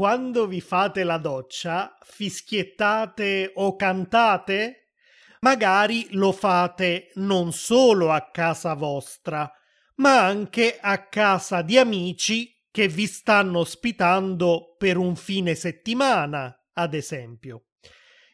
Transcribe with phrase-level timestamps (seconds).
[0.00, 4.94] quando vi fate la doccia, fischiettate o cantate?
[5.40, 9.52] Magari lo fate non solo a casa vostra,
[9.96, 16.94] ma anche a casa di amici che vi stanno ospitando per un fine settimana, ad
[16.94, 17.66] esempio.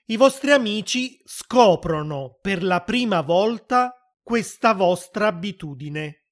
[0.04, 6.26] I vostri amici scoprono per la prima volta questa vostra abitudine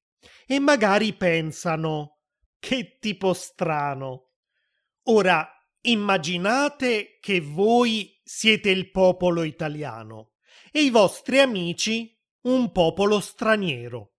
[0.46, 2.20] e magari pensano
[2.60, 4.28] che tipo strano.
[5.08, 5.46] Ora
[5.82, 10.30] immaginate che voi siete il popolo italiano
[10.72, 14.14] e i vostri amici un popolo straniero.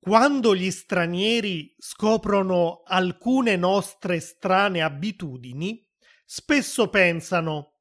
[0.00, 5.88] Quando gli stranieri scoprono alcune nostre strane abitudini,
[6.24, 7.74] spesso pensano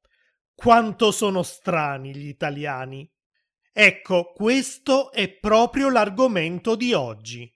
[0.53, 3.12] quanto sono strani gli italiani.
[3.73, 7.51] Ecco, questo è proprio l'argomento di oggi.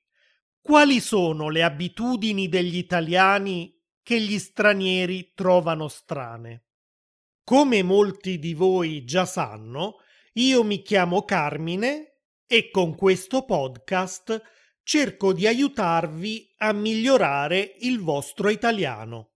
[0.59, 3.74] Quali sono le abitudini degli italiani
[4.05, 6.65] che gli stranieri trovano strane?
[7.43, 9.95] Come molti di voi già sanno,
[10.33, 14.43] io mi chiamo Carmine e con questo podcast
[14.83, 19.31] cerco di aiutarvi a migliorare il vostro italiano.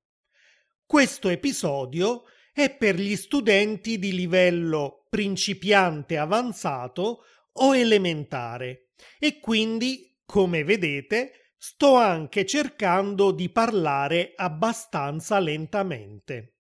[0.85, 10.63] Questo episodio è per gli studenti di livello principiante avanzato o elementare e quindi, come
[10.63, 16.53] vedete, sto anche cercando di parlare abbastanza lentamente.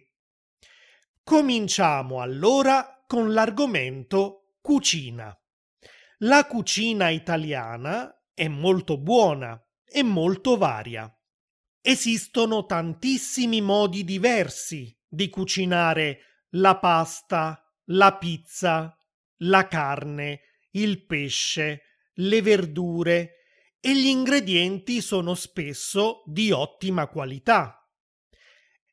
[1.22, 5.38] Cominciamo allora con l'argomento cucina.
[6.20, 11.06] La cucina italiana è molto buona e molto varia.
[11.82, 18.98] Esistono tantissimi modi diversi di cucinare la pasta, la pizza,
[19.42, 21.82] la carne, il pesce,
[22.14, 23.34] le verdure
[23.80, 27.86] e gli ingredienti sono spesso di ottima qualità.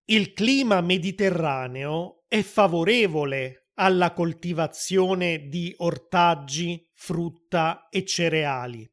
[0.04, 8.88] Il clima mediterraneo è favorevole alla coltivazione di ortaggi, frutta e cereali.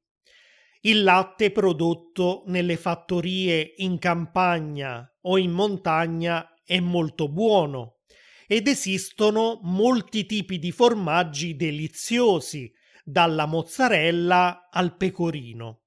[0.80, 7.98] Il latte prodotto nelle fattorie in campagna o in montagna è molto buono
[8.46, 12.72] ed esistono molti tipi di formaggi deliziosi,
[13.04, 15.82] dalla mozzarella al pecorino.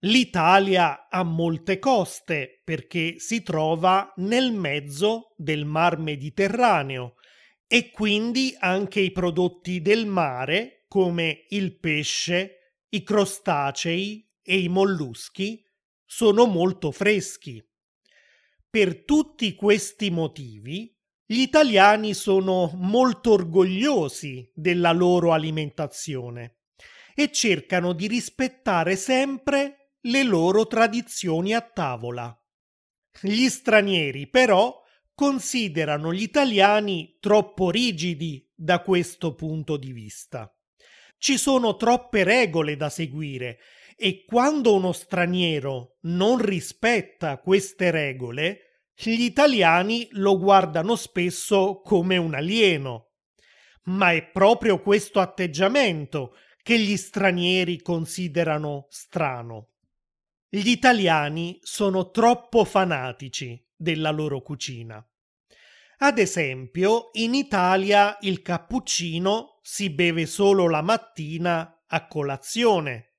[0.00, 7.16] L'Italia ha molte coste perché si trova nel mezzo del mar Mediterraneo
[7.66, 15.64] e quindi anche i prodotti del mare come il pesce, i crostacei e i molluschi
[16.04, 17.62] sono molto freschi.
[18.70, 20.94] Per tutti questi motivi
[21.24, 26.58] gli italiani sono molto orgogliosi della loro alimentazione
[27.14, 32.38] e cercano di rispettare sempre le loro tradizioni a tavola.
[33.20, 34.82] Gli stranieri, però,
[35.16, 40.54] considerano gli italiani troppo rigidi da questo punto di vista.
[41.16, 43.58] Ci sono troppe regole da seguire
[43.96, 52.34] e quando uno straniero non rispetta queste regole, gli italiani lo guardano spesso come un
[52.34, 53.12] alieno.
[53.84, 59.70] Ma è proprio questo atteggiamento che gli stranieri considerano strano.
[60.46, 65.06] Gli italiani sono troppo fanatici della loro cucina.
[65.98, 73.14] Ad esempio, in Italia il cappuccino si beve solo la mattina a colazione.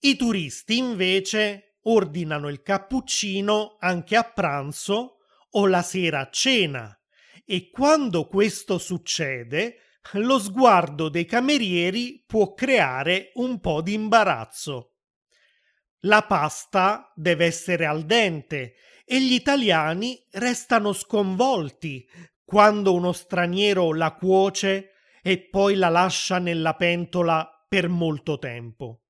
[0.00, 5.18] I turisti invece ordinano il cappuccino anche a pranzo
[5.50, 7.00] o la sera a cena
[7.44, 9.78] e quando questo succede
[10.12, 14.94] lo sguardo dei camerieri può creare un po' di imbarazzo.
[16.00, 18.74] La pasta deve essere al dente
[19.08, 22.04] e gli italiani restano sconvolti
[22.44, 24.90] quando uno straniero la cuoce
[25.22, 29.02] e poi la lascia nella pentola per molto tempo.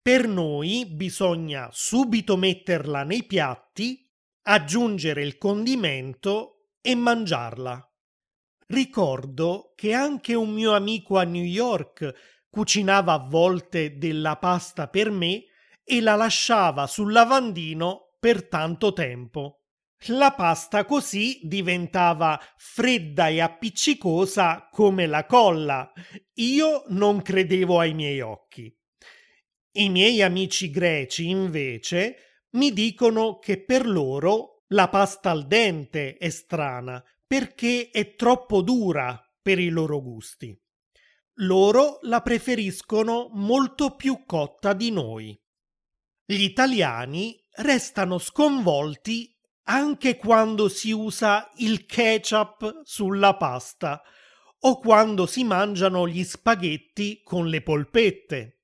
[0.00, 4.10] Per noi bisogna subito metterla nei piatti,
[4.42, 7.90] aggiungere il condimento e mangiarla.
[8.68, 15.10] Ricordo che anche un mio amico a New York cucinava a volte della pasta per
[15.10, 15.44] me
[15.84, 19.62] e la lasciava sul lavandino per tanto tempo.
[20.08, 25.90] La pasta così diventava fredda e appiccicosa come la colla.
[26.34, 28.74] Io non credevo ai miei occhi.
[29.72, 36.28] I miei amici greci, invece, mi dicono che per loro la pasta al dente è
[36.28, 40.58] strana perché è troppo dura per i loro gusti.
[41.40, 45.38] Loro la preferiscono molto più cotta di noi.
[46.24, 54.02] Gli italiani restano sconvolti anche quando si usa il ketchup sulla pasta
[54.60, 58.60] o quando si mangiano gli spaghetti con le polpette.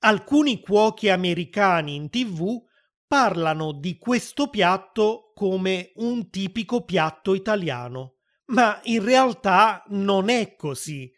[0.00, 2.62] Alcuni cuochi americani in tv
[3.06, 11.10] parlano di questo piatto come un tipico piatto italiano, ma in realtà non è così.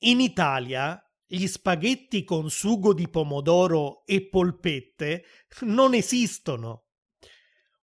[0.00, 5.24] In Italia gli spaghetti con sugo di pomodoro e polpette
[5.62, 6.84] non esistono.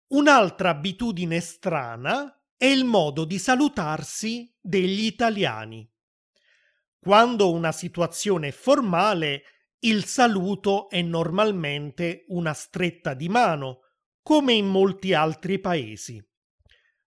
[0.08, 5.90] Un'altra abitudine strana è il modo di salutarsi degli italiani.
[7.00, 9.44] Quando una situazione è formale,
[9.80, 13.82] il saluto è normalmente una stretta di mano,
[14.24, 16.24] come in molti altri paesi.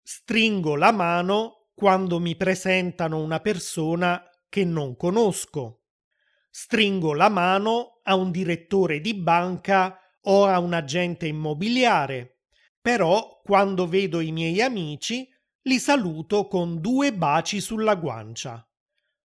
[0.03, 5.78] Stringo la mano quando mi presentano una persona che non conosco.
[6.51, 12.41] Stringo la mano a un direttore di banca o a un agente immobiliare.
[12.81, 15.29] Però quando vedo i miei amici
[15.63, 18.67] li saluto con due baci sulla guancia.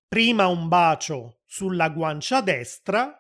[0.08, 3.18] Prima un bacio sulla guancia destra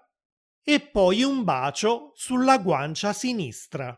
[0.61, 3.97] e poi un bacio sulla guancia sinistra.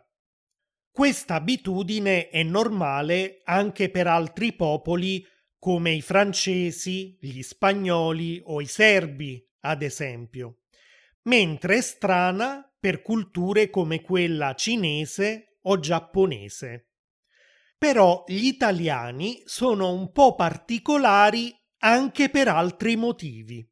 [0.92, 5.26] Questa abitudine è normale anche per altri popoli
[5.60, 10.60] come i francesi, gli spagnoli o i serbi, ad esempio,
[11.24, 16.92] mentre è strana per culture come quella cinese o giapponese.
[17.78, 23.68] Però gli italiani sono un po' particolari anche per altri motivi.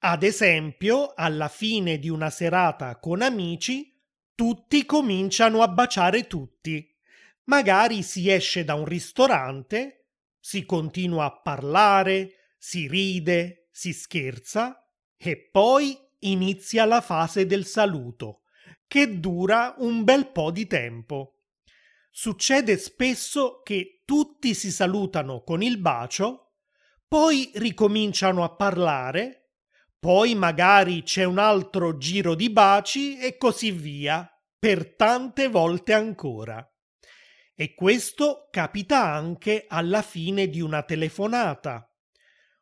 [0.00, 4.00] Ad esempio, alla fine di una serata con amici,
[4.34, 6.88] tutti cominciano a baciare tutti.
[7.44, 10.06] Magari si esce da un ristorante,
[10.38, 14.85] si continua a parlare, si ride, si scherza
[15.16, 18.42] e poi inizia la fase del saluto,
[18.86, 21.40] che dura un bel po' di tempo.
[22.10, 26.52] Succede spesso che tutti si salutano con il bacio,
[27.06, 29.50] poi ricominciano a parlare,
[29.98, 34.28] poi magari c'è un altro giro di baci e così via,
[34.58, 36.66] per tante volte ancora.
[37.54, 41.90] E questo capita anche alla fine di una telefonata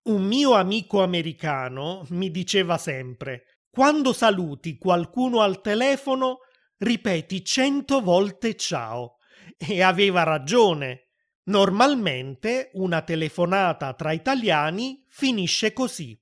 [0.05, 6.41] un mio amico americano mi diceva sempre quando saluti qualcuno al telefono
[6.79, 9.17] ripeti cento volte ciao
[9.57, 11.09] e aveva ragione.
[11.45, 16.19] Normalmente una telefonata tra italiani finisce così.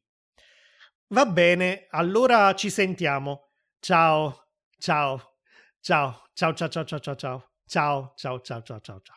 [1.08, 3.50] Va bene, allora ci sentiamo.
[3.79, 4.49] Ciao,
[4.79, 5.37] ciao,
[5.79, 9.17] ciao, ciao, ciao, ciao, ciao, ciao, ciao, ciao, ciao, ciao, ciao, ciao.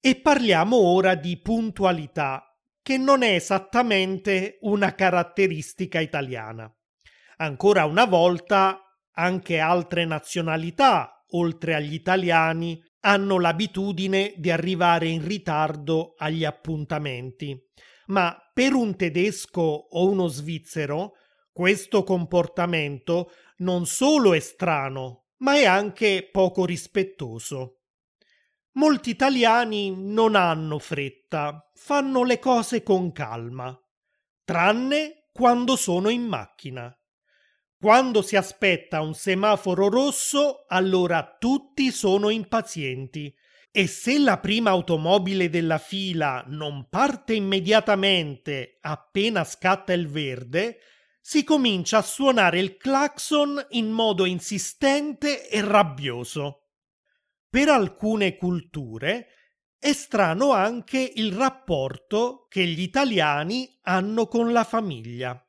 [0.00, 2.53] E parliamo ora di puntualità
[2.84, 6.70] che non è esattamente una caratteristica italiana.
[7.38, 8.78] Ancora una volta,
[9.12, 17.58] anche altre nazionalità, oltre agli italiani, hanno l'abitudine di arrivare in ritardo agli appuntamenti.
[18.08, 21.14] Ma per un tedesco o uno svizzero,
[21.52, 27.83] questo comportamento non solo è strano, ma è anche poco rispettoso.
[28.76, 33.78] Molti italiani non hanno fretta, fanno le cose con calma,
[34.44, 36.92] tranne quando sono in macchina.
[37.78, 43.32] Quando si aspetta un semaforo rosso, allora tutti sono impazienti
[43.70, 50.78] e se la prima automobile della fila non parte immediatamente appena scatta il verde,
[51.20, 56.63] si comincia a suonare il clacson in modo insistente e rabbioso.
[57.54, 59.28] Per alcune culture
[59.78, 65.40] è strano anche il rapporto che gli italiani hanno con la famiglia.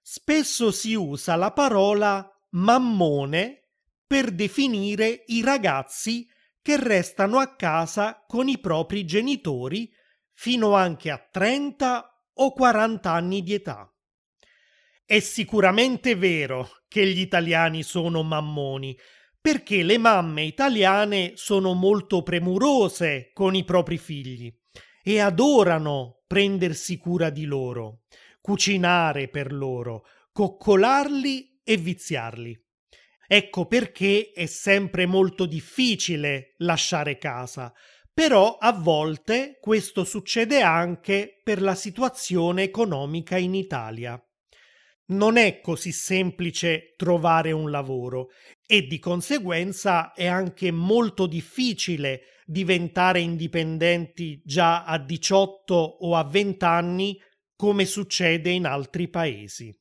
[0.00, 3.70] Spesso si usa la parola mammone
[4.06, 6.24] per definire i ragazzi
[6.62, 9.92] che restano a casa con i propri genitori
[10.34, 13.92] fino anche a 30 o 40 anni di età.
[15.04, 18.96] È sicuramente vero che gli italiani sono mammoni,
[19.44, 24.50] perché le mamme italiane sono molto premurose con i propri figli
[25.02, 28.04] e adorano prendersi cura di loro,
[28.40, 32.58] cucinare per loro, coccolarli e viziarli.
[33.26, 37.70] Ecco perché è sempre molto difficile lasciare casa,
[38.14, 44.18] però a volte questo succede anche per la situazione economica in Italia.
[45.06, 48.28] non è così semplice trovare un lavoro
[48.66, 56.64] e di conseguenza è anche molto difficile diventare indipendenti già a 18 o a 20
[56.64, 57.20] anni
[57.56, 59.76] come succede in altri paesi.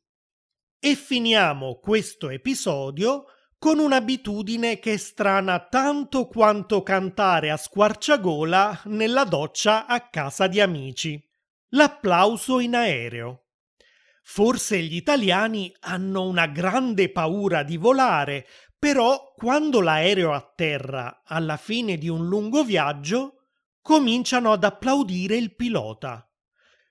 [0.80, 3.26] E finiamo questo episodio
[3.58, 10.60] con un'abitudine che è strana tanto quanto cantare a squarciagola nella doccia a casa di
[10.60, 11.22] amici.
[11.70, 13.43] L'applauso in aereo.
[14.26, 18.48] Forse gli italiani hanno una grande paura di volare,
[18.80, 23.44] però quando l'aereo atterra alla fine di un lungo viaggio,
[23.82, 26.28] cominciano ad applaudire il pilota.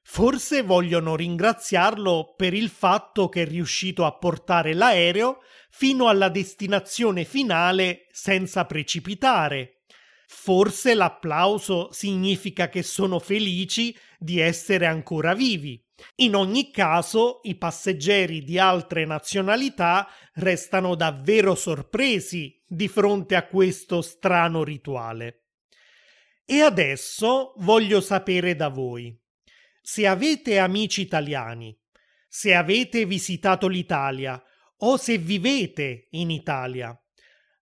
[0.05, 5.39] Forse vogliono ringraziarlo per il fatto che è riuscito a portare l'aereo
[5.71, 9.85] fino alla destinazione finale senza precipitare.
[10.27, 15.83] Forse l'applauso significa che sono felici di essere ancora vivi.
[16.17, 24.03] In ogni caso, i passeggeri di altre nazionalità restano davvero sorpresi di fronte a questo
[24.03, 25.47] strano rituale.
[26.45, 29.17] E adesso voglio sapere da voi
[29.83, 31.77] se avete amici italiani,
[32.29, 34.41] se avete visitato l'Italia
[34.79, 36.97] o se vivete in Italia,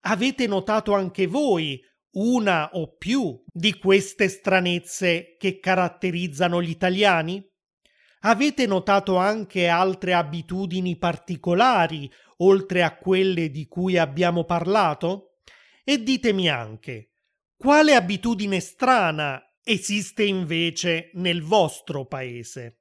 [0.00, 1.82] avete notato anche voi
[2.12, 7.42] una o più di queste stranezze che caratterizzano gli italiani?
[8.22, 15.36] Avete notato anche altre abitudini particolari oltre a quelle di cui abbiamo parlato?
[15.82, 17.12] E ditemi anche,
[17.56, 22.80] quale abitudine strana esiste invece nel vostro paese.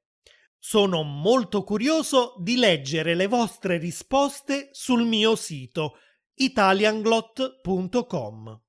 [0.57, 5.99] Sono molto curioso di leggere le vostre risposte sul mio sito
[6.33, 8.61] italianglot.com.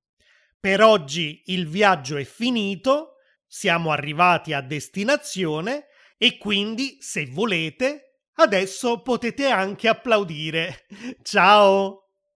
[0.61, 5.87] Per oggi il viaggio è finito, siamo arrivati a destinazione
[6.23, 10.85] e quindi, se volete, adesso potete anche applaudire.
[11.23, 12.10] Ciao!